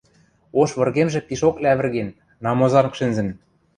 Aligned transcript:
Ош 0.61 0.69
выргемжӹ 0.77 1.19
пишок 1.27 1.55
лявӹрген, 1.63 2.09
намозанг 2.43 2.93
шӹнзӹн. 2.97 3.29